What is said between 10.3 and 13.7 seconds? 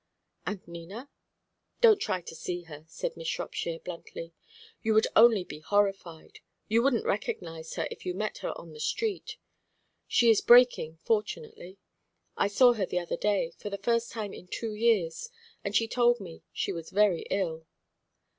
is breaking, fortunately. I saw her the other day, for